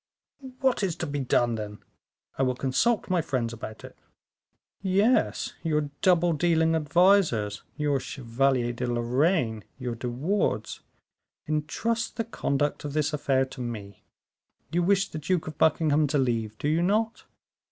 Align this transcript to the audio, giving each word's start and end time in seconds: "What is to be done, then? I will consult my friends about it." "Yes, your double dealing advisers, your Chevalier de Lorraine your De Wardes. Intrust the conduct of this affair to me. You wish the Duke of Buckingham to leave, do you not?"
"What 0.61 0.81
is 0.81 0.95
to 0.95 1.05
be 1.05 1.19
done, 1.19 1.53
then? 1.53 1.77
I 2.35 2.41
will 2.41 2.55
consult 2.55 3.07
my 3.11 3.21
friends 3.21 3.53
about 3.53 3.83
it." 3.83 3.95
"Yes, 4.81 5.53
your 5.61 5.91
double 6.01 6.33
dealing 6.33 6.73
advisers, 6.73 7.61
your 7.77 7.99
Chevalier 7.99 8.73
de 8.73 8.87
Lorraine 8.91 9.63
your 9.77 9.93
De 9.93 10.09
Wardes. 10.09 10.79
Intrust 11.45 12.15
the 12.15 12.25
conduct 12.25 12.83
of 12.83 12.93
this 12.93 13.13
affair 13.13 13.45
to 13.45 13.61
me. 13.61 14.03
You 14.71 14.81
wish 14.81 15.07
the 15.07 15.19
Duke 15.19 15.45
of 15.45 15.59
Buckingham 15.59 16.07
to 16.07 16.17
leave, 16.17 16.57
do 16.57 16.67
you 16.67 16.81
not?" 16.81 17.25